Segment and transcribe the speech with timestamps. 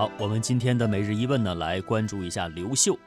[0.00, 2.98] 好，我们今天的每日一问呢，来关注一下刘秀。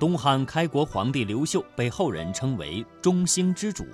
[0.00, 3.86] 东汉开国皇帝刘秀被后人称为中兴之主，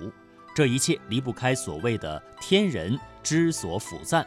[0.54, 4.26] 这一切离不开所谓的天人之所辅赞。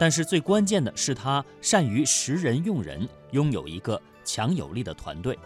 [0.00, 5.38] 但是最关键的是，他善于识人用人，拥有一个强有力的团队。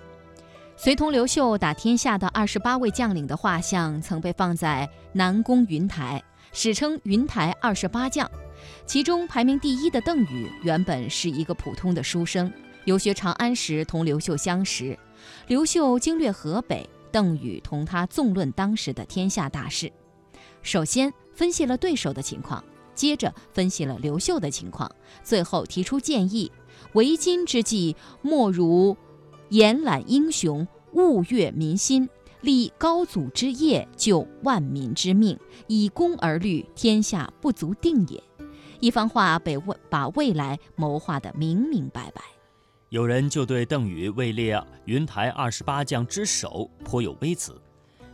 [0.78, 6.24] 随同刘秀打天下的二十八位将领的画像，曾被放在南宫云台，
[6.54, 8.30] 史称云台二十八将。
[8.86, 12.50] 其中排名第一的邓禹，原本是一个普通的书生，
[12.84, 14.96] 游学长安时同刘秀相识。
[15.48, 19.92] 刘秀经略河北，邓禹同他纵论当时的天下大事。
[20.62, 22.64] 首先分析了对手的情况。
[22.94, 24.88] 接着分析了刘秀的情况，
[25.24, 26.52] 最后提出建议：
[26.92, 28.96] 为今之计，莫如
[29.48, 32.08] 延揽英雄，物悦民心，
[32.44, 38.22] 立高祖之业，救万民之命，以功而虑，天下不足定也。
[38.80, 42.22] 一番话被未把未来谋划得明明白白。
[42.90, 47.60] 有人就对邓禹位列云台二十八将之首颇有微词。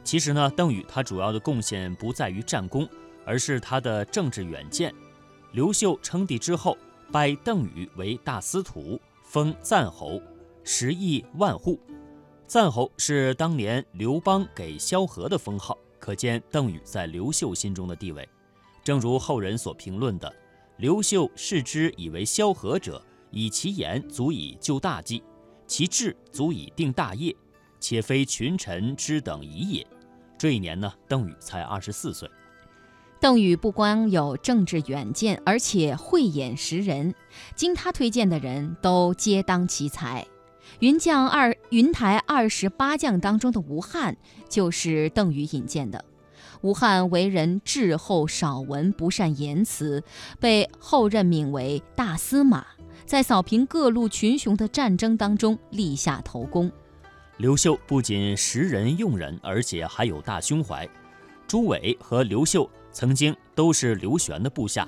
[0.05, 2.89] 其实呢，邓禹他主要的贡献不在于战功。
[3.27, 4.93] 而是他的政治远见。
[5.53, 6.77] 刘秀称帝之后，
[7.13, 10.21] 拜邓禹为大司徒，封赞侯，
[10.65, 11.79] 十亿万户。
[12.51, 18.29] 赞侯是当年刘邦给萧何的封号，可见邓禹在刘秀心中的地位。
[18.83, 20.35] 正如后人所评论的
[20.79, 25.23] ：“刘秀视之以为萧何者，以其言足以救大计，
[25.69, 27.33] 其志足以定大业，
[27.79, 29.87] 且非群臣之等宜也。”
[30.37, 32.29] 这一年呢，邓禹才二十四岁。
[33.21, 37.15] 邓禹不光有政治远见，而且慧眼识人。
[37.55, 40.27] 经他推荐的人都皆当其才。
[40.79, 44.17] 云将二云台二十八将当中的吴汉，
[44.49, 46.05] 就是邓禹引荐的。
[46.63, 50.03] 吴汉为人滞后少文，不善言辞，
[50.39, 52.65] 被后任命为大司马，
[53.05, 56.71] 在扫平各路群雄的战争当中立下头功。
[57.37, 60.89] 刘秀不仅识人用人，而且还有大胸怀。
[61.47, 62.69] 朱伟和刘秀。
[62.93, 64.85] 曾经都是刘玄的部下，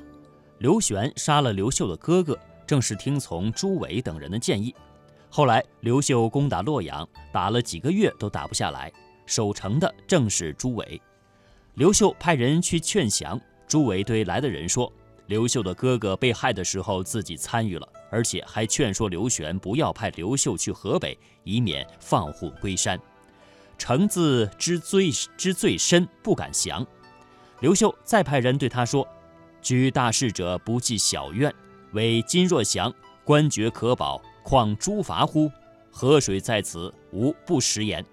[0.58, 4.74] 刘玄杀了刘秀的哥哥，正是听从朱伟等人的建议。
[5.34, 8.92] 后来刘秀攻打洛阳，打了几个月都打不下来，
[9.24, 11.00] 守城的正是朱伟。
[11.72, 14.92] 刘秀派人去劝降，朱伟对来的人说
[15.28, 23.00] ：“刘秀的哥哥被害的时候自己参与了，而且还劝说刘玄不要派刘秀去河北，以免放虎归山。
[23.78, 26.86] 城字知罪知罪深，不敢降。”
[27.60, 29.08] 刘秀再派人对他说
[29.62, 31.50] ：“居大事者不计小怨，
[31.92, 32.92] 为今若降，
[33.24, 35.50] 官爵可保，况诸伐乎？
[35.90, 38.04] 河水在此，无不食言。”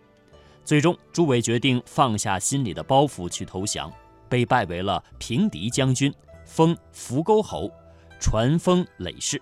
[0.65, 3.91] 最终，朱伟决定放下心里的包袱去投降，
[4.27, 6.13] 被拜为了平敌将军，
[6.45, 7.71] 封扶沟侯，
[8.19, 9.41] 传封累世。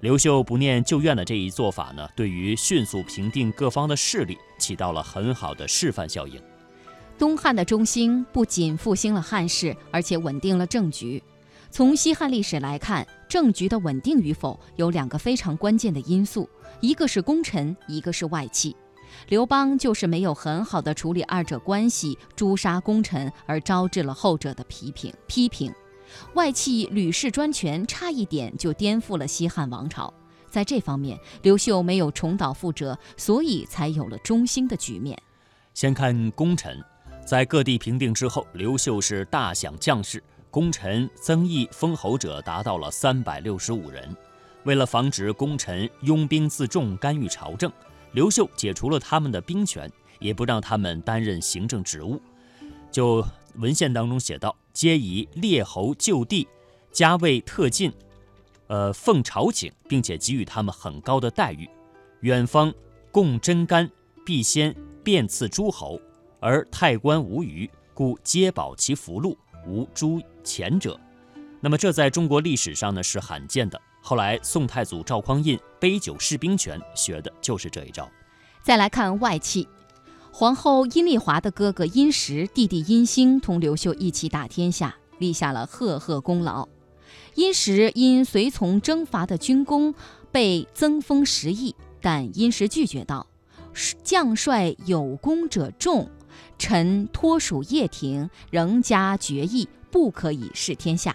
[0.00, 6.42] 刘秀不念旧怨的这一做法呢，对于迅速平定各方的势力起到了很好的示范效应。
[7.16, 11.22] 东汉的中兴不仅复兴了汉室，而且稳定了政局。
[11.70, 16.46] 从西汉历史来看，政局的稳定与否有两个非常关键的因素，
[16.82, 18.76] 一个是功臣，一个是外戚。
[19.30, 25.10] 刘邦就是没有很好的处理二者关系，诛杀功臣，而招致了后者的批评。
[25.26, 25.72] 批评
[26.34, 30.12] 外戚吕氏专权，差一点就颠覆了西汉王朝。
[30.50, 35.18] 在这方面，刘秀没有重蹈覆辙，所以才有了中兴的局面。
[35.72, 36.78] 先看功臣。
[37.24, 40.22] 在各地平定之后，刘秀是大享将士，
[40.52, 44.14] 功臣增邑封侯者达到了三百六十五人。
[44.64, 47.72] 为了防止功臣拥兵自重、干预朝政，
[48.12, 52.20] 刘秀解除了他们的兵权，也不让他们担任行政职务。
[52.90, 56.46] 就文献当中写道：“皆以列侯就地，
[56.90, 57.90] 加位特进，
[58.66, 61.66] 呃，奉朝请，并且给予他们很高的待遇。
[62.20, 62.70] 远方
[63.10, 63.90] 共真干，
[64.22, 65.98] 必先遍赐诸侯。”
[66.40, 70.98] 而太官无虞，故皆保其福禄，无诸前者。
[71.60, 73.80] 那么这在中国历史上呢是罕见的。
[74.00, 78.10] 后来宋太祖赵匡胤杯酒释兵权，学的就是这一招。
[78.62, 79.68] 再来看外戚，
[80.32, 86.68] 皇后阴丽华的哥哥殷实，弟弟殷兴同刘秀一起打天下，立下了赫赫功劳。
[87.34, 89.94] 殷实因随从征伐的军功，
[90.32, 93.26] 被增封十亿，但殷实拒绝道
[94.02, 96.10] ：“将帅有功者重。”
[96.58, 101.14] 臣托属掖庭，仍加爵邑，不可以示天下。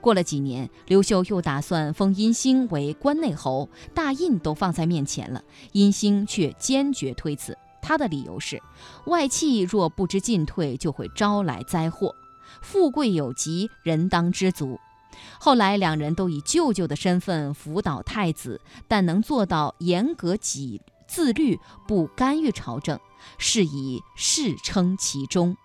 [0.00, 5.42] 过了几年，刘秀又打算封殷兴为关内侯，大印都放在面前了，
[5.72, 7.56] 殷兴却坚决推辞。
[7.80, 8.60] 他的理由是：
[9.06, 12.10] 外戚若不知进退，就会招来灾祸；
[12.60, 14.78] 富贵有极，人当知足。
[15.38, 22.98] 后来两人都以舅舅的身份辅导太子，但能做到严格己自律，不干预朝政，
[23.38, 25.56] 是以世称其中。